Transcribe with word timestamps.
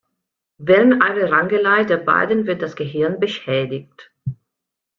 Während 0.57 1.03
einer 1.03 1.29
Rangelei 1.31 1.83
der 1.83 1.97
beiden 1.97 2.47
wird 2.47 2.63
das 2.63 2.75
Gehirn 2.75 3.19
beschädigt. 3.19 4.09